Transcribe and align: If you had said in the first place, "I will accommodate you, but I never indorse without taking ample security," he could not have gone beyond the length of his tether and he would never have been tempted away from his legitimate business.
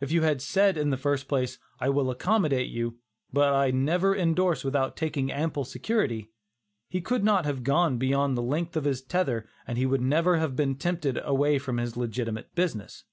If 0.00 0.10
you 0.10 0.22
had 0.22 0.40
said 0.40 0.78
in 0.78 0.88
the 0.88 0.96
first 0.96 1.28
place, 1.28 1.58
"I 1.80 1.90
will 1.90 2.10
accommodate 2.10 2.70
you, 2.70 2.96
but 3.30 3.52
I 3.52 3.70
never 3.72 4.14
indorse 4.14 4.64
without 4.64 4.96
taking 4.96 5.30
ample 5.30 5.66
security," 5.66 6.30
he 6.88 7.02
could 7.02 7.22
not 7.22 7.44
have 7.44 7.62
gone 7.62 7.98
beyond 7.98 8.38
the 8.38 8.42
length 8.42 8.74
of 8.78 8.84
his 8.84 9.02
tether 9.02 9.46
and 9.66 9.76
he 9.76 9.84
would 9.84 10.00
never 10.00 10.38
have 10.38 10.56
been 10.56 10.76
tempted 10.76 11.20
away 11.22 11.58
from 11.58 11.76
his 11.76 11.94
legitimate 11.94 12.54
business. 12.54 13.04